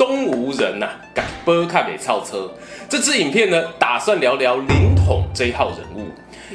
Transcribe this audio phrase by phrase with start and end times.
[0.00, 2.50] 东吴人呐、啊，敢波卡北超车。
[2.88, 6.08] 这支影片呢，打算聊聊凌统这一号人物。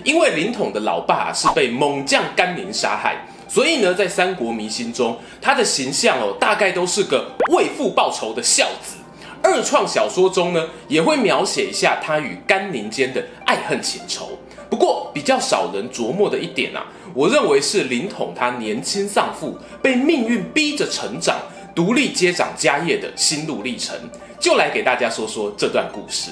[0.03, 3.15] 因为凌统的老爸是被猛将甘宁杀害，
[3.47, 8.95] 所以呢，在三国迷心中，他的形象哦，大概都是个为父报仇的孝子。
[9.43, 14.39] 二创小说中呢，也会描写一下他与甘宁间的爱恨情仇。
[14.71, 16.83] 不过，比较少人琢磨的一点啊，
[17.13, 21.37] 我认为是凌统他年轻丧父，被命运逼着成长。
[21.75, 23.93] 独立接掌家业的心路历程，
[24.39, 26.31] 就来给大家说说这段故事。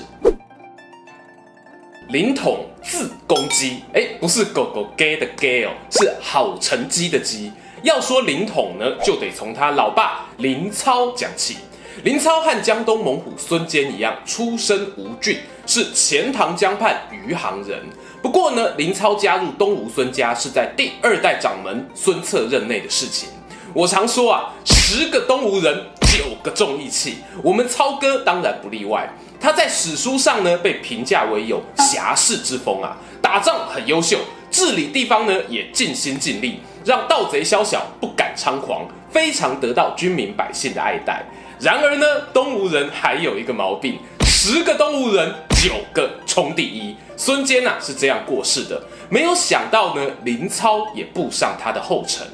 [2.07, 7.51] 林统字公基，哎，不是狗狗 gay 的 gay 哦，是好成绩的绩。
[7.81, 11.57] 要说林统呢，就得从他老爸林操讲起。
[12.03, 17.81] 林操和江东猛虎孙坚一样，出身吴郡，是钱塘江畔余杭人。
[18.21, 23.27] 不过呢，林操加入东吴孙家是在第二代掌门孙策任内的事情。
[23.73, 27.17] 我常说啊，十个东吴人，九个重义气。
[27.41, 29.09] 我们操哥当然不例外。
[29.41, 34.19] 他在史书上呢，被评价为有侠士之风啊，打仗很优秀，
[34.51, 41.25] 治理地方呢也尽心尽力，让盗贼宵小不敢猖狂，非常得到军民百姓的爱戴。
[41.59, 46.95] 然而呢，东吴人还有一个毛病，十个东吴人，九个冲第一。
[47.17, 48.79] 孙坚啊是这样过世的，
[49.09, 52.27] 没有想到呢，林操也步上他的后尘。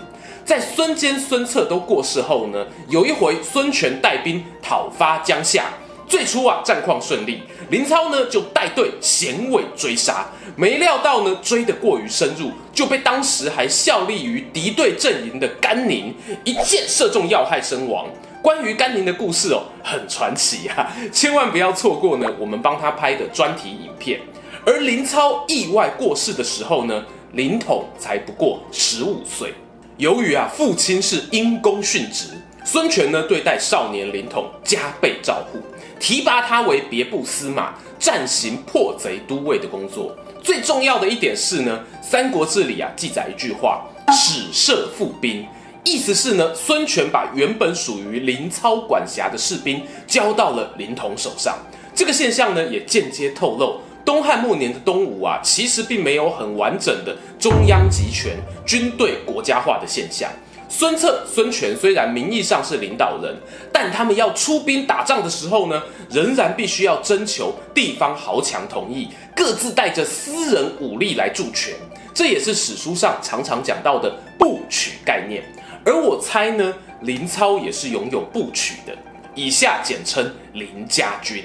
[0.50, 5.66] 在孙坚、孙策都过世后呢，有一回孙权带兵讨伐江夏，
[6.08, 18.08] 最初啊战况顺利，林操呢就带队衔尾追杀，没料到呢追得过于深入，就被当时还效力于敌对阵营的甘宁一箭射中要害身亡。
[18.42, 24.20] 关于甘宁的故事哦，很传奇啊，千万不要错过呢我们帮他拍的专题影片。
[24.66, 29.54] 而林操意外过世的时候呢，凌统才不过十五岁。
[30.00, 32.30] 由于啊，父亲是因公殉职，
[32.64, 35.60] 孙权呢对待少年凌统加倍照顾，
[36.00, 40.16] 提拔他为别部司马，暂行破贼都尉的工作。
[40.42, 45.46] 最重要的一点是呢，《三国志》里啊记载一句话：“使设副兵”，
[45.84, 51.58] 意思是呢，孙权把原本属于林操管辖的士兵交到了凌统手上。
[51.94, 53.82] 这个现象呢，也间接透露。
[54.10, 60.28] 东汉末年的东吴啊，其实并没有很完整的中央集权、军队国家化的现象。
[60.68, 63.38] 孙策、孙权虽然名义上是领导人，
[63.72, 71.76] 但他们要出兵打仗的时候呢，仍然必须要征求地方豪强同意，各自带着私人武力来助权。
[72.12, 75.44] 这也是史书上常常讲到的部曲概念。
[75.86, 78.98] 而我猜呢，林操也是拥有部曲的，
[79.36, 81.44] 以下简称林家军。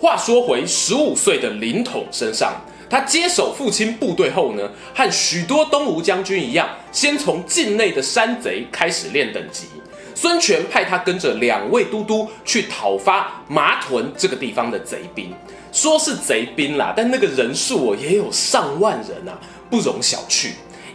[0.00, 2.52] 话说回十五岁的凌统身上，
[2.88, 9.66] 他接手父亲部队后呢，和许多东吴将军一样，先从境内的山贼开始练等级。
[10.14, 15.32] 孙权派他跟着两位都督去讨伐麻屯这个地方的贼兵，
[15.72, 19.38] 说是贼兵啦，但那个人数也有上万人啊，
[19.68, 20.50] 不容小觑。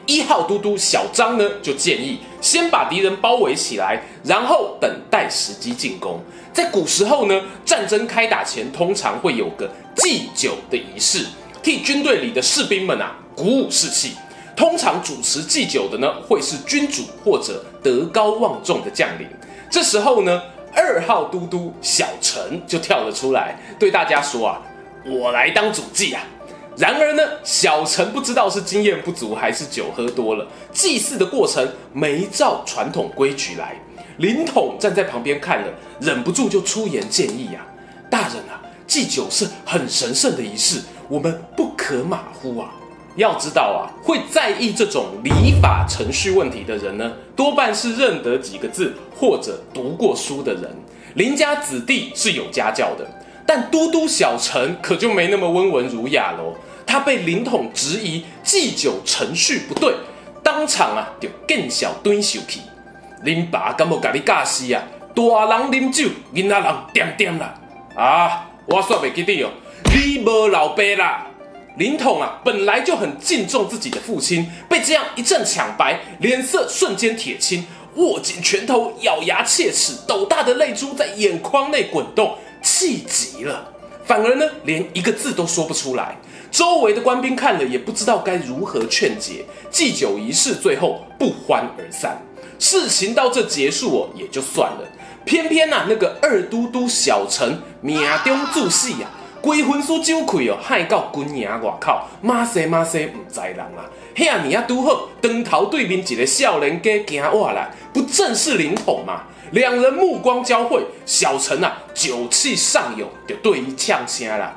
[0.05, 6.19] 一号都督小张呢，就建议先把敌人包围起来，然后等待时机进攻。
[6.53, 11.25] 在古时候呢，战争开打前通常会有个祭酒的仪式，
[11.63, 14.13] 替军队里的士兵们啊鼓舞士气。
[14.55, 19.27] 通常主持祭酒的呢，会是君主或者德高望重的将领。
[19.71, 24.61] 这时候呢，二号都督小陈就跳了出来，对大家说啊
[25.09, 26.21] ：“我来当主祭啊。”
[26.77, 33.75] 然而呢，小陈不知道是经验不足还是酒喝多了，祭祀的过程没照传统规矩来。
[34.17, 35.67] 林统站在旁边看了，
[35.99, 37.65] 忍不住就出言建议啊
[38.09, 42.69] ：“大人啊，祭酒是很神圣的仪式，我们不可马虎啊！
[43.15, 50.69] 要知道啊，会在意这种礼法程序问题的人呢，多半是认得几个字或者读过书的人。
[51.15, 53.07] 林家子弟是有家教的。”
[53.45, 56.55] 但都督小陈可就没那么温文儒雅喽，
[56.85, 59.93] 他被林统质疑祭酒程序不对，
[60.41, 62.61] 当场啊就更小蹲下去。
[63.23, 64.83] 恁爸敢无甲你教示啊？
[65.15, 67.53] 大人啉酒，囡仔人点点啦。
[67.95, 69.49] 啊，我煞袂记得哦，
[69.85, 71.27] 你无老爸啦。
[71.77, 77.65] 林统啊，本来就很敬重自己的父亲，被这样一阵抢白，脸色瞬间铁青，
[77.95, 83.71] 握紧拳头，咬牙切齿，斗大的泪珠在眼眶内滚动，气急了，
[84.05, 86.15] 反而呢，连一个字都说不出来。
[86.51, 92.21] 周围的官兵看了也不知道该如何劝解，祭酒仪式最后不欢而散。
[92.63, 94.79] 事情到这结束哦，也就算了。
[95.25, 99.09] 偏偏呐、那个二都督小陈命中注死呀，
[99.41, 103.83] 鬼魂书酒气哦，害到军营外口，马西马西不在人啦。
[104.15, 109.23] 遐尔啊，拄好当头对面一个少年家行过来，不正是灵统吗？
[109.51, 114.55] 两人目光交汇，小陈啊，酒气上涌，就对伊呛声啦：“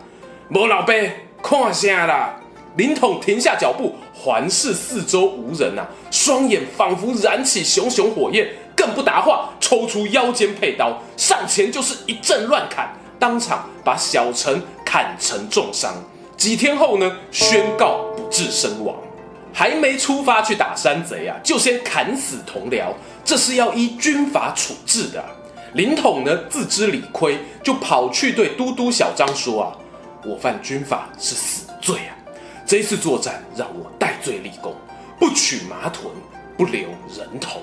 [0.55, 0.95] 无老爸。”
[1.43, 2.37] 看啥啦？
[2.77, 3.95] 灵统停下脚步，
[4.27, 15.95] 环视四周无人啊，双眼仿佛燃起熊熊火焰，更不答话，抽出腰间佩刀，上前就是一阵乱砍，当场把小陈砍成重伤。
[16.37, 18.97] 几天后呢，宣告不治身亡。
[19.53, 22.93] 还没出发去打山贼啊，就先砍死同僚，
[23.25, 25.25] 这是要依军法处置的。
[25.75, 29.73] 林统呢，自知理亏，就跑去对都督小张说啊。
[30.25, 32.16] 我犯军法是死罪啊！
[32.67, 34.75] 这次作战让我戴罪立功，
[35.21, 36.13] 不取麻屯，
[36.57, 37.61] 不留人头。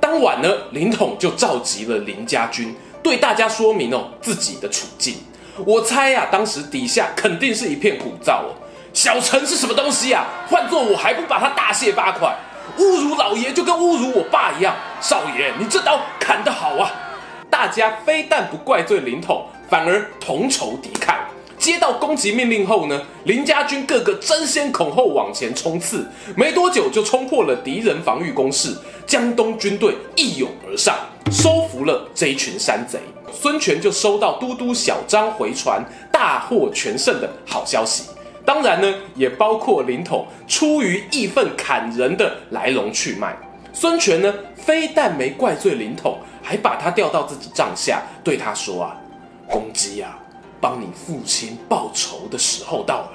[0.00, 5.16] 当晚呢，林统就召集了林家军，对大家说明哦自己的处境。
[5.66, 8.54] 我猜呀、啊，当时底下肯定是一片苦噪哦。
[8.92, 10.24] 小陈是什么东西啊？
[10.48, 12.32] 换做我还不把他大卸八块？
[12.78, 14.76] 侮辱老爷就跟侮辱我爸一样。
[15.00, 16.88] 少爷，你这刀砍得好啊！
[17.50, 21.16] 大家非但不怪罪林统，反而同仇敌忾。
[21.60, 28.74] 接到攻击命令后呢，林家军个个争先恐后往前冲刺，没多久就冲破了敌人防御工事，
[29.06, 30.96] 江东军队一拥而上，
[31.30, 32.98] 收服了这一群山贼。
[33.30, 38.08] 孙权就收到都督小张回传大获全胜的好消息，
[38.42, 43.36] 当然呢，也包括林统出于义愤砍人的来龙去脉。
[43.74, 48.96] 孙权呢，非但没怪罪林统，还把他调到自己帐下，对他说啊，
[49.46, 50.18] 公鸡啊。
[50.60, 53.12] 帮你父亲报仇的时候到了。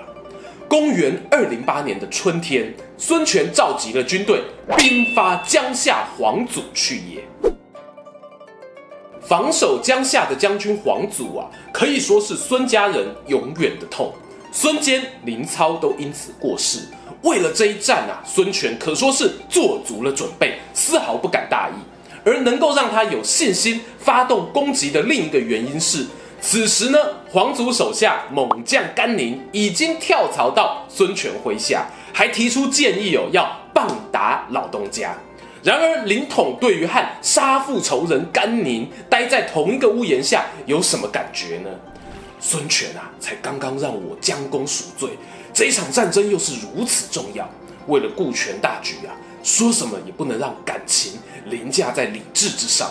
[0.68, 4.42] 公元二零八年的春天，孙权召集了军队，
[4.76, 7.24] 兵发江夏黄祖去也。
[9.22, 14.12] 防守江夏的将军黄祖啊，可以说是孙家人永远的痛。
[14.52, 16.80] 孙坚、林操都因此过世。
[17.22, 21.74] 为了这一战啊，孙权可说是做足了准备，丝毫不敢大意。
[22.24, 26.06] 而能够让他有信心发动攻击的另一个原因是。
[26.42, 27.00] 此时呢，
[27.36, 35.14] 皇族手下猛将甘宁已经跳槽到孙权麾下，还提出建议哦，要棒打老东家。
[35.62, 41.70] 然而，灵统对于和杀父仇人甘宁待在同一个屋檐下有什么感觉呢？
[42.40, 45.10] 孙权啊，才刚刚让我将功赎罪，
[45.54, 47.46] 这一场战争又是如此重要，
[47.88, 49.12] 为了顾全大局啊，
[49.44, 52.90] 说什么也不能让感情凌驾在理智之上。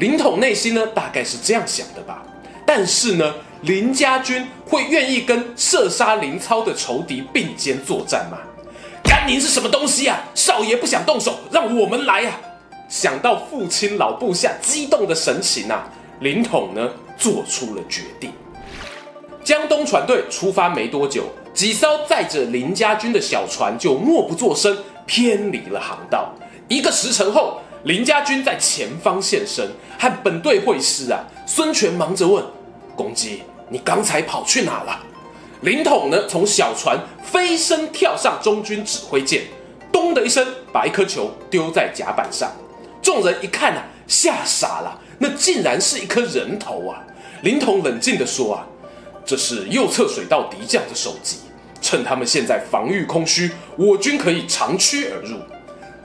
[0.00, 2.24] 灵统内心呢，大概是这样想的吧。
[2.66, 8.38] 但是呢，林家军会愿意跟射杀林操的仇敌并肩作战吗？
[9.02, 10.22] 甘宁是什么东西啊？
[10.34, 12.40] 少爷不想动手，让我们来啊！
[12.88, 15.88] 想到父亲老部下激动的神情啊，
[16.20, 18.30] 林统呢做出了决定。
[19.42, 26.32] 江东船队出发没多久，几艘载着林家军的小船就默不作声偏离了航道。
[26.68, 29.68] 一个时辰后，林家军在前方现身，
[29.98, 31.24] 和本队会师啊。
[31.44, 32.44] 孙权忙着问。
[32.94, 34.98] 公鸡，你刚才跑去哪了？
[35.62, 36.26] 林统呢？
[36.28, 39.42] 从小船飞身跳上中军指挥舰，
[39.90, 42.50] 咚的一声把一颗球丢在甲板上。
[43.02, 47.02] 众人一看啊，吓傻了，那竟然是一颗人头啊！
[47.42, 48.66] 林统冷静地说啊，
[49.24, 51.38] 这是右侧水道敌将的首级，
[51.80, 55.36] 趁他们现在防御空虚，我军可以长驱而入。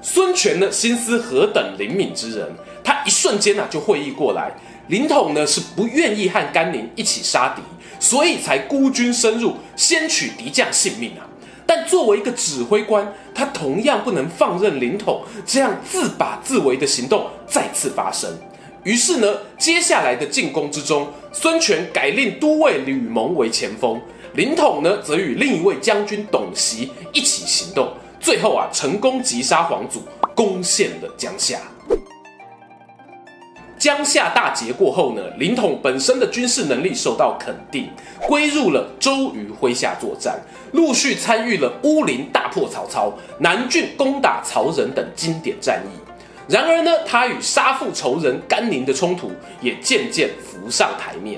[0.01, 2.51] 孙权呢，心思何等灵敏之人，
[2.83, 4.51] 他一瞬间啊就会意过来。
[4.87, 7.61] 灵统呢是不愿意和甘宁一起杀敌，
[7.99, 11.23] 所以才孤军深入，先取敌将性命啊！
[11.65, 18.29] 但作为一个指挥官，他同样不能放任灵统这样自把自为的行动再次发生。
[18.83, 23.99] 于是呢，接下来的进攻之中，孙权改令都尉吕蒙为前锋，
[24.33, 30.01] 灵统呢则与另一位将军董袭一起行动，最后啊成功击杀黄祖，
[30.35, 31.61] 攻陷了江夏。
[33.83, 37.89] 江夏大捷过后呢，灵统本身的军事能力受到肯定，
[38.25, 40.39] 归入了周瑜麾下作战，
[40.71, 45.99] 陆续参与了乌林大破曹操、南郡攻打曹仁等经典战役。
[46.47, 51.37] 然而呢，他与杀父仇人甘宁的冲突也渐渐浮上台面。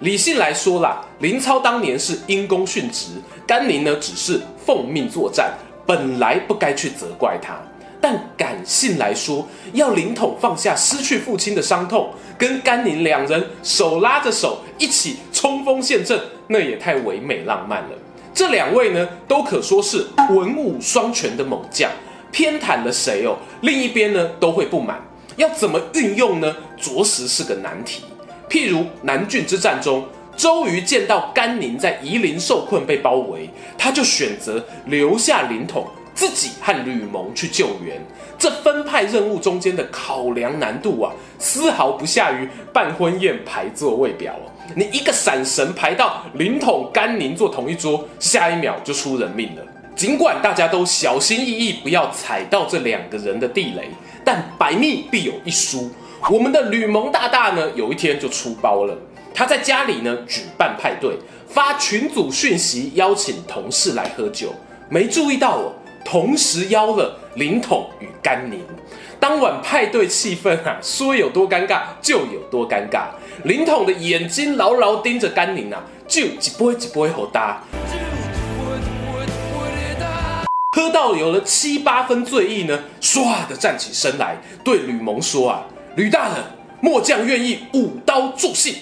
[0.00, 3.12] 理性来说啦，林操当年是因公殉职，
[3.46, 5.54] 甘宁呢只是奉命作战，
[5.86, 7.54] 本来不该去责怪他。
[8.00, 17.90] 但感性来说，要凌统放下失去父亲的伤痛，跟甘宁两人手拉着手一起冲锋陷阵，那也太唯美浪漫了。
[18.34, 21.90] 这两位呢，都可说是文武双全的猛将，
[22.30, 25.00] 偏袒了谁哦，另一边呢都会不满。
[25.36, 26.54] 要怎么运用呢？
[26.76, 28.02] 着实是个难题。
[28.48, 30.04] 譬如南郡之战中，
[30.36, 33.48] 周瑜见到甘宁在夷陵受困被包围，
[33.78, 38.04] 他就选择留下凌统，自己和吕蒙去救援。
[38.36, 44.34] 这分派任务中间的考量难度啊，丝毫不下于办婚宴排座位表。
[44.74, 49.62] 你一个闪神排到凌统、甘宁坐同一桌，下一秒就出人命了。
[49.94, 53.88] 尽管大家都小心翼翼，不要踩到这两个人的地雷，
[54.24, 55.90] 但百密必有一疏。
[56.30, 58.96] 我们的吕蒙大大呢，有一天就出包了。
[59.32, 64.52] 他在家里呢举办派对，发群组讯息邀请同事来喝酒，
[64.88, 65.72] 没注意到哦，
[66.06, 68.60] 同时邀了林统与甘宁。
[69.18, 73.06] 当晚派对气氛啊，说有多尴尬就有多尴尬。
[73.42, 77.64] 林统的眼睛牢牢盯着甘宁啊，就一杯一杯喝大。
[80.76, 85.64] 喝到有了七八分醉意呢，唰的站起身来，对吕蒙说：“啊，
[85.96, 86.36] 吕大人，
[86.80, 88.76] 末将愿意舞刀助兴。”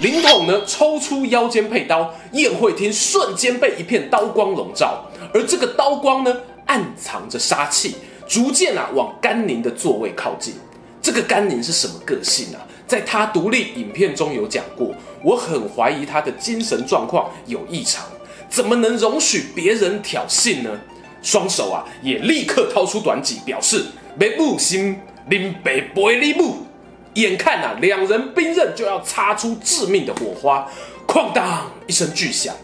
[0.00, 6.34] 林统呢，抽出腰间佩刀，宴会厅瞬间被一片刀光笼罩，而这个刀光呢，
[6.68, 7.96] 暗藏着杀气，
[8.28, 10.54] 逐渐啊往甘宁的座位靠近。
[11.02, 12.60] 这个甘宁是什么个性啊？
[12.86, 18.04] 在他独立影片中有讲过，我很怀疑他的精神状况有异常，
[18.48, 20.70] 怎么能容许别人挑衅呢？
[21.22, 23.84] 双手啊，也立刻掏出短戟，表示
[24.18, 24.98] 没不心
[25.28, 26.58] 林北不会不。
[27.14, 30.68] 眼看啊，两人兵刃就要擦出致命的火花，
[31.06, 32.54] 哐当一声巨响，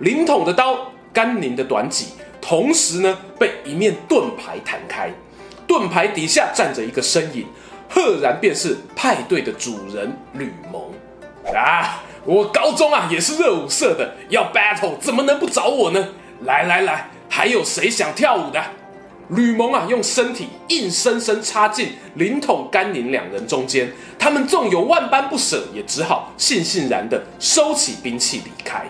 [0.00, 2.06] 凌统的刀，甘宁的短戟，
[2.48, 5.10] 同时呢被一面盾牌弹开，
[5.66, 7.44] 盾牌底下站着一个身影，
[7.90, 10.80] 赫然便是派对的主人吕蒙
[11.52, 12.04] 啊！
[12.24, 16.08] 我高中啊也是热舞社的，要 battle 怎么能不找我呢？
[16.44, 17.10] 来来来。
[17.28, 18.62] 还有谁想跳舞的？
[19.30, 23.90] 吕蒙啊，用身体硬生生插进凌统、甘宁两人中间。
[24.20, 28.86] 他们纵有万般不舍，也只好悻悻然的收起兵器离开。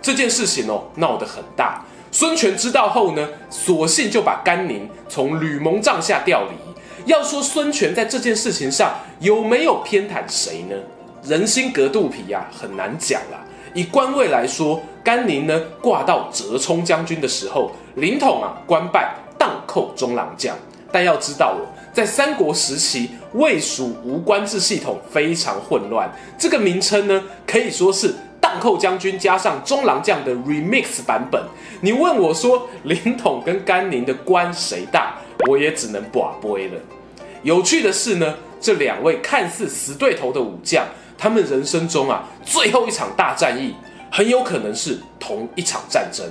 [0.00, 1.84] 这件事情哦，闹得很大。
[2.12, 6.56] 孙权知道后呢，索性就把甘宁从吕蒙帐下调离。
[7.06, 10.76] 要说孙权在这件事情上有没有偏袒谁呢？
[11.22, 13.38] 人心隔肚皮呀、很难讲啦。
[13.74, 20.56] 以官位来说，甘宁呢挂到折冲将军的时候，凌统啊官拜荡寇中郎将。
[20.92, 21.62] 但要知道哦，
[21.92, 28.12] 在三国时期，魏蜀吴官制系统非常混乱，这个名称呢可以说是
[28.50, 31.40] 荡寇将军加上中郎将的 remix 版本。
[31.82, 35.14] 你问我说林统跟甘宁的官谁大，
[35.46, 36.74] 我也只能寡杯了。
[37.44, 40.84] 有趣的是呢，这两位看似死对头的武将。
[41.16, 43.72] 他们人生中啊，最后一场大战役
[44.10, 46.26] 很有可能是同一场战争。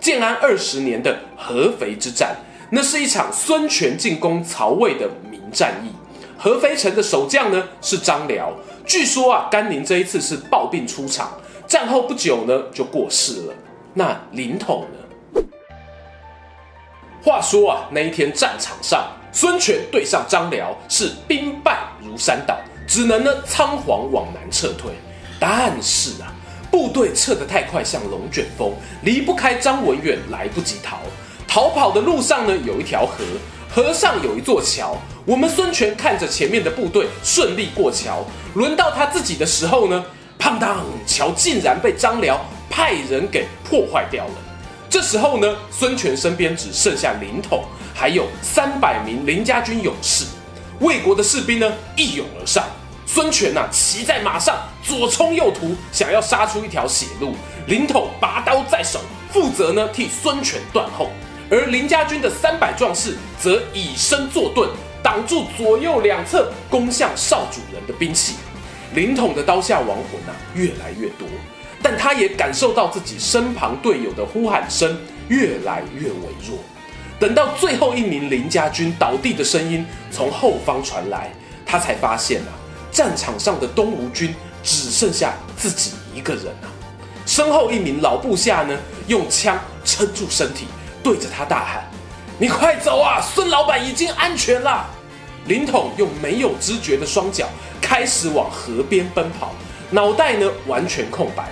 [0.00, 2.34] 建安二十年的合肥之战，
[2.70, 5.90] 那是一场孙权进攻曹魏的名战役。
[6.36, 8.50] 合肥城的守将呢是张辽，
[8.86, 11.30] 据说啊，甘宁这一次是暴病出场，
[11.70, 13.54] 战后不久呢就过世了。
[13.94, 15.40] 那凌统呢？
[17.22, 22.58] 话说啊，那一天战场上，孙权对上张辽是兵败如山倒。
[22.88, 24.90] 只能呢仓皇往南撤退，
[25.38, 26.34] 但是啊，
[26.72, 28.72] 部队撤得太快，像龙卷风，
[29.02, 30.98] 离不开张文远，来不及逃。
[31.46, 33.22] 逃跑的路上呢，有一条河，
[33.72, 34.96] 河上有一座桥。
[35.24, 38.24] 我们孙权看着前面的部队顺利过桥，
[38.54, 40.04] 轮到他自己的时候呢，
[40.40, 44.34] 砰当，桥竟然被张辽派人给破坏掉了。
[44.88, 47.62] 这时候呢，孙权身边只剩下凌统，
[47.94, 50.24] 还有三百名林家军勇士。
[50.80, 52.64] 魏国的士兵呢，一拥而上。
[53.06, 57.34] 孙权呐、骑在马上，左冲右突，想要杀出一条血路。
[57.66, 61.10] 凌统拔刀在手，负责呢替孙权断后。
[61.50, 64.70] 而林家军的三百壮士则以身作盾，
[65.02, 68.36] 挡住左右两侧攻向少主人的兵器。
[68.94, 71.28] 林统的刀下亡魂、啊，越来越多，
[71.82, 76.58] 但他也感受到自己身旁队友的呼喊声越来越微弱。
[77.18, 81.30] 等到最后一名林家军倒地的声音从后方传来，
[81.64, 82.52] 他才发现啊。
[82.90, 86.68] 战场上的东吴军只剩下自己一个人了。
[87.24, 90.66] 身后一名老部下呢，用枪撑住身体，
[91.00, 91.88] 对着他大喊
[92.36, 93.20] ：“你快走啊！
[93.22, 94.90] 孙老板已经安全了。”
[95.46, 97.48] 林统用没有知觉的双脚
[97.90, 99.52] 开始往河边奔跑，
[99.90, 101.48] 脑袋呢完全空白，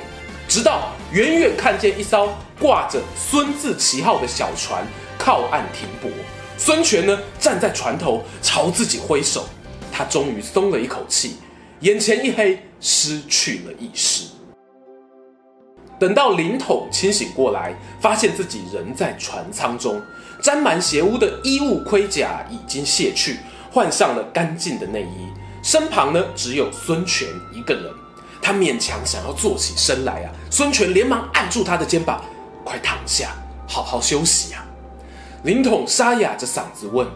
[0.47, 4.87] 直到远远看见一艘挂着“孙”字旗号的小船
[5.18, 6.09] 靠岸停泊。
[6.57, 9.47] 孙权呢站在船头朝自己挥手，
[9.90, 11.38] 他终于松了一口气，
[11.80, 14.26] 眼前一黑，失去了意识。
[15.99, 20.00] 等到凌统清醒过来，发现自己人在船舱中，
[20.40, 23.38] 沾满血污的衣物盔甲已经卸去，
[23.73, 25.26] 换上了干净的内衣，
[25.62, 27.93] 身旁呢只有孙权一个人。
[28.41, 32.25] 他勉强想要坐起身来啊，孙权连忙按住他的肩膀
[32.65, 33.31] ：“快躺下，
[33.67, 34.65] 好好休息啊！”
[35.45, 37.07] 凌统沙哑着嗓子问：“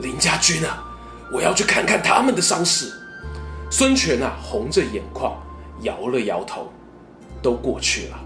[0.00, 0.84] 林家军啊，
[1.32, 2.92] 我要去看看他们的伤势。”
[3.70, 5.40] 孙权啊，红着眼眶，
[5.82, 6.70] 摇了摇头
[7.40, 8.20] ：“都过去了。”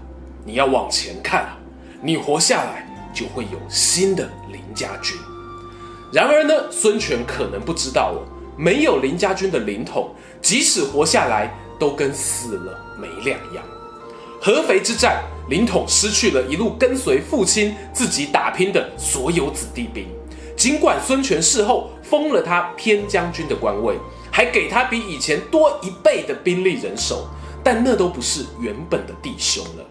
[0.45, 1.57] 你要往前看啊！
[2.01, 5.15] 你活下来，就会有新的林家军。
[6.11, 8.25] 然而呢，孙权可能不知道哦，
[8.59, 11.49] 没有林家军的林统，即使活下来，
[11.79, 13.63] 都跟死了没两样。
[14.41, 20.05] 合肥之战，林统失去了一路跟随父亲自己打拼的所有子弟兵。
[20.57, 23.95] 尽管孙权事后封了他偏将军的官位，
[24.29, 27.29] 还给他比以前多一倍的兵力人手，
[27.63, 29.85] 但那都不是原本的弟兄了。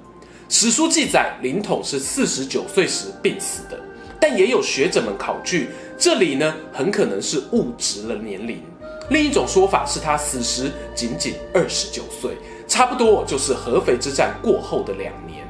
[0.50, 3.80] 史书记载，林统是四十九岁时病死的，
[4.20, 8.62] 但也有学者们考据，这里呢很可能是误植了年龄。
[9.10, 12.32] 另一种说法是他死时仅仅二十九岁，
[12.66, 15.46] 差不多就是合肥之战过后的两年。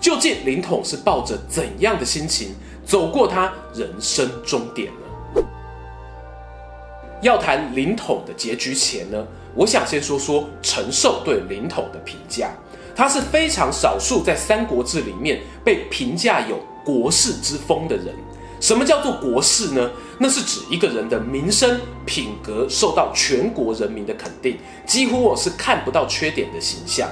[0.00, 4.90] 究竟林统是抱着怎样的心情走过他人生终点
[5.34, 5.42] 呢？
[7.20, 9.24] 要谈林统的结局前呢，
[9.54, 12.50] 我想先说说陈寿对林统的评价。
[12.96, 18.14] 他是非常少数在《三国志》里面被评价有国士之风的人。
[18.60, 19.90] 什么叫做国士呢？
[20.18, 27.08] 那是指一个人的名声品格受到全国人民的肯定，几乎我是看不到缺点的形象。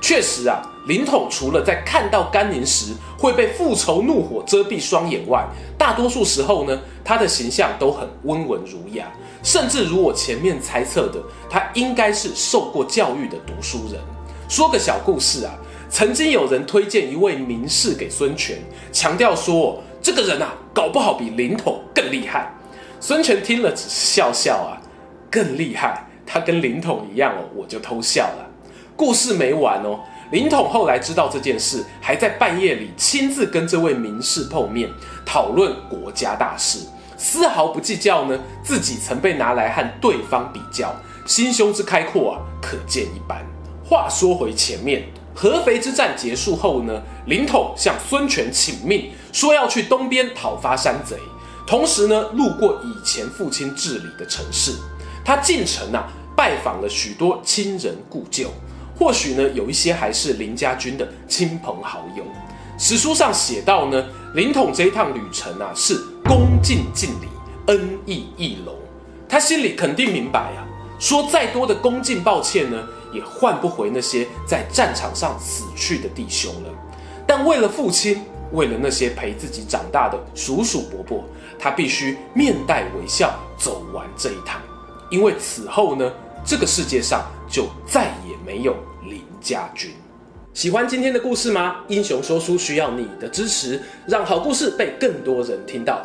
[0.00, 5.44] 确实啊，林统除了在看到甘宁时会被复仇怒火遮蔽双眼外，
[5.76, 9.10] 大多数时候呢，他的形象都很温文儒雅，
[9.42, 14.00] 甚至如我前面猜测的，他应该是受过教育的读书人。
[14.46, 15.54] 说个小故事啊，
[15.94, 18.58] 曾经有人推荐一位名士给孙权，
[18.90, 22.52] 强调说这个人啊，搞不好比凌统更厉害。
[22.98, 24.74] 孙权听了只是笑笑啊，
[25.30, 28.50] 更厉害，他跟凌统一样哦，我就偷笑了。
[28.96, 30.00] 故事没完哦，
[30.32, 34.90] 凌统后来知道这件事，还在半夜里亲自跟这位名士碰面，
[35.24, 36.80] 讨论国家大事，
[37.16, 40.92] 丝毫不计较呢，自己曾被拿来和对方比较，
[41.24, 43.46] 心胸之开阔啊，可见一斑。
[43.84, 51.18] 话说回前面，合肥之战结束后呢，凌统向孙权请命，说要去东边讨伐山贼，
[51.66, 54.72] 同时呢，路过以前父亲治理的城市，
[55.24, 58.48] 他进城啊，拜访了许多亲人故旧，
[58.96, 62.24] 或许呢，有一些还是林家军的亲朋好友。
[62.78, 67.26] 史书上写道呢，凌统这一趟旅程啊，是恭敬尽礼，
[67.66, 68.74] 恩义义隆，
[69.28, 70.66] 他心里肯定明白啊。
[71.00, 76.70] 说再多的恭敬抱歉呢，也换不回那些在战场上死去的弟兄了。
[77.26, 78.20] 但为了父亲，
[78.52, 81.24] 为了那些陪自己长大的叔叔伯伯，
[81.58, 84.60] 他必须面带微笑走完这一趟。
[85.10, 86.12] 因为此后呢，
[86.44, 88.76] 这个世界上就再也没有
[89.08, 89.92] 林家军。
[90.52, 91.76] 喜欢今天的故事吗？
[91.88, 96.04] 英雄说书需要你的支持，让好故事被更多人听到。